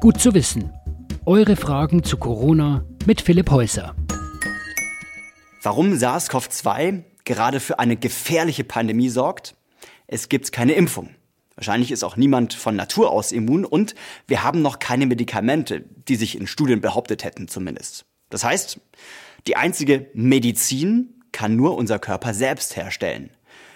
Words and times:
Gut 0.00 0.18
zu 0.18 0.32
wissen. 0.32 0.72
Eure 1.26 1.56
Fragen 1.56 2.02
zu 2.02 2.16
Corona 2.16 2.86
mit 3.04 3.20
Philipp 3.20 3.50
Häuser. 3.50 3.94
Warum 5.62 5.92
SARS-CoV-2 5.92 7.02
gerade 7.26 7.60
für 7.60 7.78
eine 7.78 7.98
gefährliche 7.98 8.64
Pandemie 8.64 9.10
sorgt? 9.10 9.56
Es 10.06 10.30
gibt 10.30 10.52
keine 10.52 10.72
Impfung. 10.72 11.10
Wahrscheinlich 11.54 11.90
ist 11.92 12.02
auch 12.02 12.16
niemand 12.16 12.54
von 12.54 12.76
Natur 12.76 13.10
aus 13.10 13.30
immun 13.30 13.66
und 13.66 13.94
wir 14.26 14.42
haben 14.42 14.62
noch 14.62 14.78
keine 14.78 15.04
Medikamente, 15.04 15.84
die 16.08 16.16
sich 16.16 16.34
in 16.34 16.46
Studien 16.46 16.80
behauptet 16.80 17.22
hätten 17.22 17.46
zumindest. 17.46 18.06
Das 18.30 18.42
heißt, 18.42 18.80
die 19.46 19.56
einzige 19.56 20.08
Medizin 20.14 21.20
kann 21.30 21.56
nur 21.56 21.76
unser 21.76 21.98
Körper 21.98 22.32
selbst 22.32 22.74
herstellen, 22.74 23.28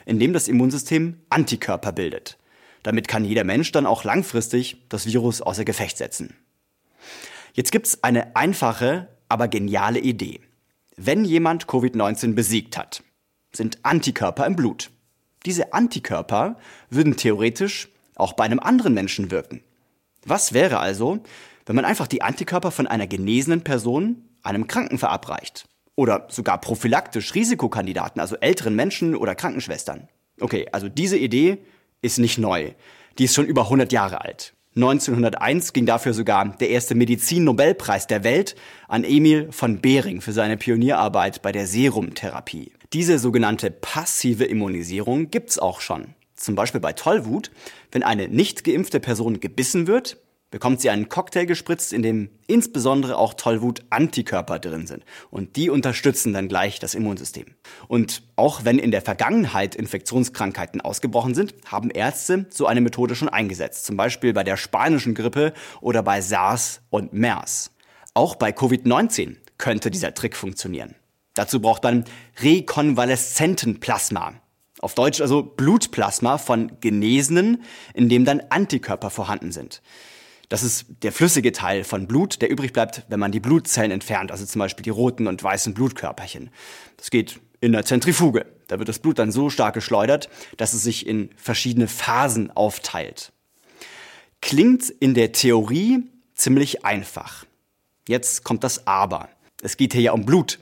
indem 0.06 0.32
das 0.32 0.48
Immunsystem 0.48 1.20
Antikörper 1.28 1.92
bildet. 1.92 2.38
Damit 2.84 3.08
kann 3.08 3.24
jeder 3.24 3.42
Mensch 3.44 3.72
dann 3.72 3.86
auch 3.86 4.04
langfristig 4.04 4.76
das 4.88 5.06
Virus 5.06 5.40
außer 5.42 5.64
Gefecht 5.64 5.96
setzen. 5.96 6.36
Jetzt 7.54 7.72
gibt's 7.72 8.04
eine 8.04 8.36
einfache, 8.36 9.08
aber 9.28 9.48
geniale 9.48 9.98
Idee. 9.98 10.40
Wenn 10.96 11.24
jemand 11.24 11.66
Covid-19 11.66 12.34
besiegt 12.34 12.76
hat, 12.76 13.02
sind 13.52 13.78
Antikörper 13.84 14.46
im 14.46 14.54
Blut. 14.54 14.90
Diese 15.46 15.72
Antikörper 15.72 16.58
würden 16.90 17.16
theoretisch 17.16 17.88
auch 18.16 18.34
bei 18.34 18.44
einem 18.44 18.60
anderen 18.60 18.94
Menschen 18.94 19.30
wirken. 19.30 19.62
Was 20.24 20.52
wäre 20.52 20.78
also, 20.78 21.22
wenn 21.66 21.76
man 21.76 21.84
einfach 21.84 22.06
die 22.06 22.22
Antikörper 22.22 22.70
von 22.70 22.86
einer 22.86 23.06
genesenen 23.06 23.64
Person 23.64 24.28
einem 24.42 24.66
Kranken 24.66 24.98
verabreicht? 24.98 25.66
Oder 25.96 26.26
sogar 26.28 26.60
prophylaktisch 26.60 27.34
Risikokandidaten, 27.34 28.20
also 28.20 28.36
älteren 28.36 28.74
Menschen 28.74 29.16
oder 29.16 29.34
Krankenschwestern? 29.34 30.08
Okay, 30.40 30.68
also 30.72 30.88
diese 30.88 31.16
Idee 31.16 31.58
ist 32.04 32.18
nicht 32.18 32.38
neu. 32.38 32.72
Die 33.18 33.24
ist 33.24 33.34
schon 33.34 33.46
über 33.46 33.62
100 33.62 33.92
Jahre 33.92 34.20
alt. 34.20 34.54
1901 34.76 35.72
ging 35.72 35.86
dafür 35.86 36.14
sogar 36.14 36.56
der 36.56 36.68
erste 36.70 36.94
Medizin-Nobelpreis 36.96 38.08
der 38.08 38.24
Welt 38.24 38.56
an 38.88 39.04
Emil 39.04 39.52
von 39.52 39.80
Behring 39.80 40.20
für 40.20 40.32
seine 40.32 40.56
Pionierarbeit 40.56 41.42
bei 41.42 41.52
der 41.52 41.66
Serumtherapie. 41.66 42.72
Diese 42.92 43.18
sogenannte 43.18 43.70
passive 43.70 44.44
Immunisierung 44.44 45.30
gibt's 45.30 45.58
auch 45.58 45.80
schon. 45.80 46.14
Zum 46.34 46.56
Beispiel 46.56 46.80
bei 46.80 46.92
Tollwut, 46.92 47.52
wenn 47.92 48.02
eine 48.02 48.28
nicht 48.28 48.64
geimpfte 48.64 48.98
Person 48.98 49.38
gebissen 49.38 49.86
wird, 49.86 50.16
bekommt 50.50 50.80
sie 50.80 50.90
einen 50.90 51.08
Cocktail 51.08 51.46
gespritzt, 51.46 51.92
in 51.92 52.02
dem 52.02 52.30
insbesondere 52.46 53.16
auch 53.16 53.34
Tollwut-Antikörper 53.34 54.58
drin 54.58 54.86
sind. 54.86 55.04
Und 55.30 55.56
die 55.56 55.68
unterstützen 55.68 56.32
dann 56.32 56.48
gleich 56.48 56.78
das 56.78 56.94
Immunsystem. 56.94 57.46
Und 57.88 58.22
auch 58.36 58.64
wenn 58.64 58.78
in 58.78 58.92
der 58.92 59.02
Vergangenheit 59.02 59.74
Infektionskrankheiten 59.74 60.80
ausgebrochen 60.80 61.34
sind, 61.34 61.54
haben 61.66 61.90
Ärzte 61.90 62.46
so 62.50 62.66
eine 62.66 62.80
Methode 62.80 63.16
schon 63.16 63.28
eingesetzt. 63.28 63.84
Zum 63.84 63.96
Beispiel 63.96 64.32
bei 64.32 64.44
der 64.44 64.56
spanischen 64.56 65.14
Grippe 65.14 65.54
oder 65.80 66.02
bei 66.02 66.20
SARS 66.20 66.82
und 66.88 67.12
MERS. 67.12 67.72
Auch 68.14 68.36
bei 68.36 68.50
Covid-19 68.50 69.36
könnte 69.58 69.90
dieser 69.90 70.14
Trick 70.14 70.36
funktionieren. 70.36 70.94
Dazu 71.34 71.60
braucht 71.60 71.82
man 71.82 72.04
rekonvaleszenten 72.40 73.80
Plasma. 73.80 74.34
Auf 74.80 74.94
Deutsch 74.94 75.20
also 75.20 75.42
Blutplasma 75.42 76.38
von 76.38 76.78
Genesenen, 76.80 77.62
in 77.92 78.08
dem 78.08 78.24
dann 78.24 78.42
Antikörper 78.50 79.10
vorhanden 79.10 79.50
sind. 79.50 79.82
Das 80.48 80.62
ist 80.62 80.86
der 81.02 81.12
flüssige 81.12 81.52
Teil 81.52 81.84
von 81.84 82.06
Blut, 82.06 82.42
der 82.42 82.50
übrig 82.50 82.72
bleibt, 82.72 83.04
wenn 83.08 83.20
man 83.20 83.32
die 83.32 83.40
Blutzellen 83.40 83.90
entfernt, 83.90 84.30
also 84.30 84.44
zum 84.44 84.58
Beispiel 84.58 84.82
die 84.82 84.90
roten 84.90 85.26
und 85.26 85.42
weißen 85.42 85.74
Blutkörperchen. 85.74 86.50
Das 86.96 87.10
geht 87.10 87.40
in 87.60 87.72
der 87.72 87.84
Zentrifuge. 87.84 88.46
Da 88.68 88.78
wird 88.78 88.88
das 88.88 88.98
Blut 88.98 89.18
dann 89.18 89.32
so 89.32 89.50
stark 89.50 89.74
geschleudert, 89.74 90.28
dass 90.56 90.74
es 90.74 90.82
sich 90.82 91.06
in 91.06 91.30
verschiedene 91.36 91.88
Phasen 91.88 92.50
aufteilt. 92.50 93.32
Klingt 94.40 94.90
in 94.90 95.14
der 95.14 95.32
Theorie 95.32 96.02
ziemlich 96.34 96.84
einfach. 96.84 97.46
Jetzt 98.06 98.44
kommt 98.44 98.64
das 98.64 98.86
Aber. 98.86 99.28
Es 99.62 99.76
geht 99.76 99.94
hier 99.94 100.02
ja 100.02 100.12
um 100.12 100.26
Blut 100.26 100.58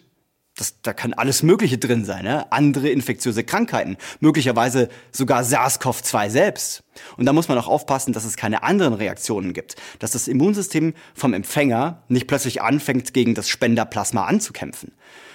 das, 0.62 0.80
da 0.82 0.92
kann 0.92 1.12
alles 1.12 1.42
Mögliche 1.42 1.76
drin 1.76 2.04
sein, 2.04 2.24
ne? 2.24 2.50
andere 2.52 2.88
infektiöse 2.88 3.42
Krankheiten, 3.42 3.96
möglicherweise 4.20 4.88
sogar 5.10 5.42
SARS-CoV-2 5.42 6.30
selbst. 6.30 6.84
Und 7.16 7.26
da 7.26 7.32
muss 7.32 7.48
man 7.48 7.58
auch 7.58 7.66
aufpassen, 7.66 8.12
dass 8.12 8.24
es 8.24 8.36
keine 8.36 8.62
anderen 8.62 8.94
Reaktionen 8.94 9.54
gibt, 9.54 9.74
dass 9.98 10.12
das 10.12 10.28
Immunsystem 10.28 10.94
vom 11.14 11.34
Empfänger 11.34 12.04
nicht 12.08 12.28
plötzlich 12.28 12.62
anfängt, 12.62 13.12
gegen 13.12 13.34
das 13.34 13.48
Spenderplasma 13.48 14.24
anzukämpfen. 14.24 14.92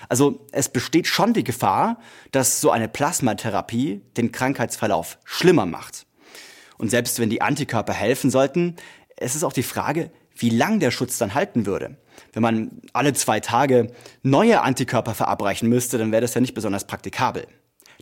Also 0.07 0.45
es 0.53 0.69
besteht 0.69 1.07
schon 1.07 1.33
die 1.33 1.43
Gefahr, 1.43 1.99
dass 2.31 2.61
so 2.61 2.71
eine 2.71 2.87
Plasmatherapie 2.87 4.01
den 4.15 4.31
Krankheitsverlauf 4.31 5.17
schlimmer 5.25 5.65
macht. 5.65 6.05
Und 6.77 6.89
selbst 6.89 7.19
wenn 7.19 7.29
die 7.29 7.41
Antikörper 7.41 7.93
helfen 7.93 8.31
sollten, 8.31 8.77
es 9.17 9.35
ist 9.35 9.43
auch 9.43 9.51
die 9.51 9.63
Frage, 9.63 10.11
wie 10.41 10.49
lang 10.49 10.79
der 10.79 10.91
Schutz 10.91 11.17
dann 11.17 11.33
halten 11.33 11.65
würde. 11.65 11.97
Wenn 12.33 12.43
man 12.43 12.81
alle 12.93 13.13
zwei 13.13 13.39
Tage 13.39 13.91
neue 14.23 14.61
Antikörper 14.61 15.13
verabreichen 15.13 15.69
müsste, 15.69 15.97
dann 15.97 16.11
wäre 16.11 16.21
das 16.21 16.33
ja 16.33 16.41
nicht 16.41 16.53
besonders 16.53 16.87
praktikabel. 16.87 17.47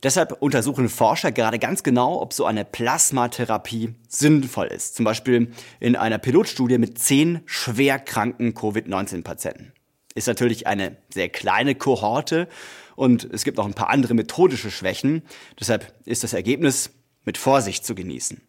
Deshalb 0.04 0.34
untersuchen 0.42 0.90
Forscher 0.90 1.32
gerade 1.32 1.58
ganz 1.58 1.82
genau, 1.82 2.22
ob 2.22 2.34
so 2.34 2.46
eine 2.46 2.66
Plasmatherapie 2.66 3.96
sinnvoll 4.08 4.68
ist. 4.68 4.96
Zum 4.96 5.06
Beispiel 5.06 5.52
in 5.80 5.96
einer 5.96 6.18
Pilotstudie 6.18 6.78
mit 6.78 7.00
zehn 7.00 7.42
schwerkranken 7.46 8.54
Covid-19-Patienten. 8.54 9.74
Ist 10.14 10.28
natürlich 10.28 10.68
eine 10.68 10.98
sehr 11.14 11.30
kleine 11.30 11.76
Kohorte 11.76 12.48
und 12.96 13.24
es 13.26 13.44
gibt 13.44 13.60
auch 13.60 13.66
ein 13.66 13.74
paar 13.74 13.90
andere 13.90 14.14
methodische 14.14 14.72
Schwächen. 14.72 15.24
Deshalb 15.60 15.94
ist 16.06 16.24
das 16.24 16.34
Ergebnis 16.34 16.92
mit 17.24 17.38
Vorsicht 17.38 17.86
zu 17.86 17.96
genießen. 17.96 18.42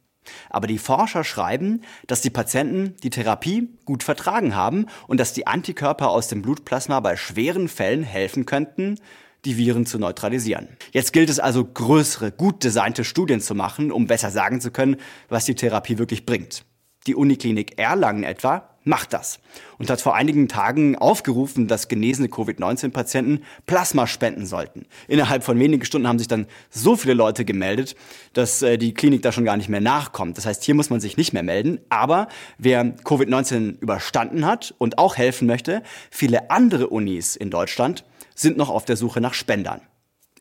Aber 0.51 0.67
die 0.67 0.79
Forscher 0.79 1.25
schreiben, 1.25 1.83
dass 2.07 2.21
die 2.21 2.31
Patienten 2.31 2.97
die 3.03 3.11
Therapie 3.11 3.69
gut 3.85 4.03
vertragen 4.03 4.55
haben 4.55 4.87
und 5.07 5.19
dass 5.19 5.33
die 5.33 5.47
Antikörper 5.47 6.11
aus 6.11 6.29
dem 6.29 6.43
Blutplasma 6.43 7.01
bei 7.01 7.17
schweren 7.17 7.69
Fällen 7.69 8.03
helfen 8.03 8.47
könnten, 8.47 8.99
die 9.45 9.57
Viren 9.57 9.87
zu 9.87 9.99
neutralisieren. 9.99 10.69
Jetzt 10.93 11.13
gilt 11.13 11.31
es 11.31 11.39
also, 11.39 11.65
größere, 11.65 12.33
gut 12.33 12.65
designte 12.65 13.05
Studien 13.05 13.41
zu 13.41 13.55
machen, 13.55 13.93
um 13.93 14.07
besser 14.07 14.31
sagen 14.31 14.61
zu 14.61 14.71
können, 14.71 14.97
was 15.29 15.45
die 15.45 15.55
Therapie 15.55 15.99
wirklich 15.99 16.27
bringt. 16.27 16.65
Die 17.07 17.15
Uniklinik 17.15 17.79
Erlangen 17.79 18.25
etwa 18.25 18.76
macht 18.87 19.13
das 19.13 19.41
und 19.79 19.91
hat 19.91 20.01
vor 20.01 20.15
einigen 20.15 20.49
Tagen 20.49 20.97
aufgerufen, 20.97 21.67
dass 21.67 21.89
genesene 21.89 22.29
Covid-19-Patienten 22.29 23.43
Plasma 23.67 24.07
spenden 24.07 24.47
sollten. 24.47 24.87
Innerhalb 25.09 25.45
von 25.45 25.59
wenigen 25.59 25.85
Stunden 25.85 26.07
haben 26.07 26.19
sich 26.19 26.29
dann 26.29 26.47
so 26.71 26.97
viele 26.97 27.15
Leute 27.15 27.45
gemeldet, 27.45 27.97
dass 28.33 28.63
äh, 28.63 28.79
die 28.79 28.95
Klinik 28.95 29.23
da 29.23 29.33
schon 29.33 29.45
gar 29.45 29.57
nicht 29.57 29.69
mehr 29.69 29.81
nachkommt. 29.81 30.39
Das 30.39 30.47
heißt, 30.47 30.63
hier 30.63 30.75
muss 30.75 30.89
man 30.89 31.01
sich 31.01 31.17
nicht 31.17 31.33
mehr 31.33 31.43
melden. 31.43 31.81
Aber 31.89 32.29
wer 32.59 32.85
Covid-19 32.85 33.81
überstanden 33.81 34.47
hat 34.47 34.75
und 34.79 34.99
auch 34.99 35.17
helfen 35.17 35.47
möchte, 35.47 35.83
viele 36.11 36.51
andere 36.51 36.89
Unis 36.89 37.37
in 37.37 37.51
Deutschland 37.51 38.05
sind 38.35 38.57
noch 38.57 38.71
auf 38.71 38.85
der 38.85 38.97
Suche 38.97 39.21
nach 39.21 39.35
Spendern. 39.35 39.81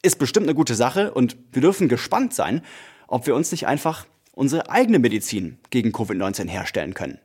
Ist 0.04 0.20
bestimmt 0.20 0.46
eine 0.46 0.56
gute 0.56 0.76
Sache 0.76 1.12
und 1.12 1.36
wir 1.52 1.62
dürfen 1.62 1.88
gespannt 1.88 2.34
sein, 2.36 2.62
ob 3.08 3.26
wir 3.26 3.36
uns 3.36 3.52
nicht 3.52 3.66
einfach 3.66 4.06
unsere 4.34 4.70
eigene 4.70 5.00
Medizin 5.00 5.58
gegen 5.72 5.92
Covid-19 5.92 6.48
herstellen 6.48 6.94
können. 6.94 7.20